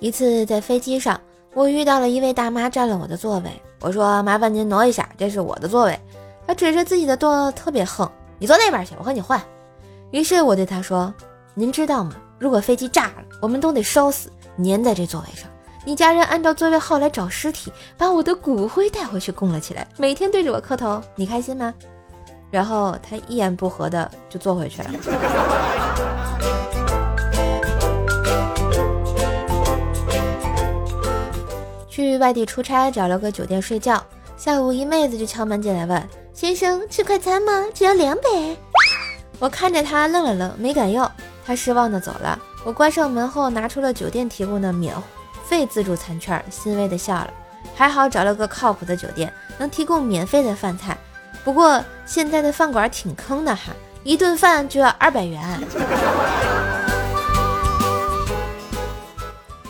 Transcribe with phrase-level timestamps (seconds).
[0.00, 1.20] 一次在飞机上，
[1.54, 3.50] 我遇到了一位大妈占了我的座位，
[3.80, 5.98] 我说麻烦您挪一下，这是我的座位。
[6.46, 8.08] 她指着自己的座特别横，
[8.38, 9.42] 你坐那边去，我和你换。
[10.12, 11.12] 于是我对她说
[11.52, 12.14] ：“您知道吗？
[12.38, 14.30] 如果飞机炸了，我们都得烧死，
[14.64, 15.50] 粘在这座位上。
[15.84, 21.74] 你家人按照座位号来找尸体，把我的骨灰带回去供了起来，每天对着我磕头，你开心吗？”
[22.50, 24.90] 然后她一言不合的就坐回去了。
[31.98, 34.00] 去外地出差，找了个酒店睡觉。
[34.36, 37.66] 下午一妹子就敲门进来问：“先生吃快餐吗？
[37.74, 38.22] 只要两百。”
[39.40, 41.10] 我看着她愣了愣，没敢要。
[41.44, 42.38] 她失望的走了。
[42.64, 44.94] 我关上门后，拿出了酒店提供的免
[45.44, 47.34] 费自助餐券，欣慰的笑了。
[47.74, 50.96] 还好找了个靠谱的酒店，能提供免费的饭菜。
[51.42, 53.72] 不过现在的饭馆挺坑的哈，
[54.04, 55.42] 一顿饭就要二百元。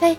[0.00, 0.18] 嘿。